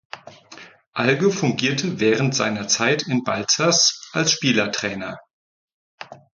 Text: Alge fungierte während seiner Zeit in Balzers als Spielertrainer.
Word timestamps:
Alge 0.93 1.29
fungierte 1.29 1.99
während 1.99 2.33
seiner 2.33 2.67
Zeit 2.67 3.03
in 3.07 3.23
Balzers 3.23 4.09
als 4.13 4.31
Spielertrainer. 4.31 5.19